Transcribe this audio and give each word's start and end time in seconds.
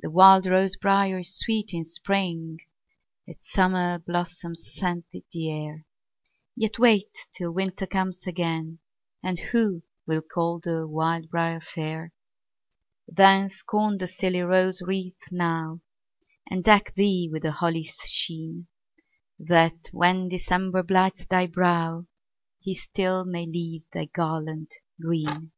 The 0.00 0.10
wild 0.12 0.46
rose 0.46 0.76
briar 0.76 1.18
is 1.18 1.36
sweet 1.36 1.74
in 1.74 1.84
spring, 1.84 2.60
Its 3.26 3.50
summer 3.50 3.98
blossoms 3.98 4.72
scent 4.72 5.06
the 5.12 5.50
air; 5.50 5.84
Yet 6.54 6.78
wait 6.78 7.10
till 7.34 7.52
winter 7.52 7.84
comes 7.84 8.24
again, 8.24 8.78
And 9.20 9.36
who 9.50 9.82
will 10.06 10.22
call 10.22 10.60
the 10.60 10.86
wild 10.86 11.28
briar 11.30 11.58
fair? 11.60 12.12
Then, 13.08 13.50
scorn 13.50 13.98
the 13.98 14.06
silly 14.06 14.42
rose 14.42 14.80
wreath 14.80 15.24
now, 15.32 15.80
And 16.48 16.62
deck 16.62 16.94
thee 16.94 17.28
with 17.28 17.42
the 17.42 17.50
holly's 17.50 17.96
sheen, 18.04 18.68
That, 19.40 19.88
when 19.90 20.28
December 20.28 20.84
blights 20.84 21.24
thy 21.24 21.48
brow, 21.48 22.06
He 22.60 22.76
still 22.76 23.24
may 23.24 23.44
leave 23.44 23.86
thy 23.92 24.04
garland 24.04 24.70
green. 25.00 25.50